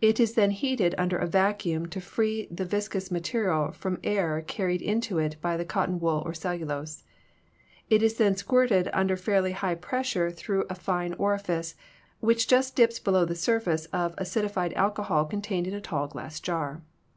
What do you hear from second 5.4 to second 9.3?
by the cotton wool or cellulose. It is then squirted under